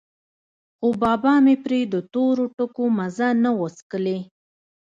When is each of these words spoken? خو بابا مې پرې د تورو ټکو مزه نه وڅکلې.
خو 0.77 0.87
بابا 1.01 1.33
مې 1.45 1.55
پرې 1.65 1.79
د 1.93 1.95
تورو 2.13 2.45
ټکو 2.57 2.85
مزه 2.97 3.29
نه 3.43 3.51
وڅکلې. 3.59 4.17